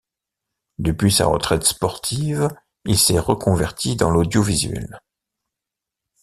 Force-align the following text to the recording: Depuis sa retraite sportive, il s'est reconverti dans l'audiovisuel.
Depuis 0.79 1.11
sa 1.11 1.27
retraite 1.27 1.63
sportive, 1.63 2.47
il 2.85 2.97
s'est 2.97 3.19
reconverti 3.19 3.95
dans 3.95 4.09
l'audiovisuel. 4.09 4.99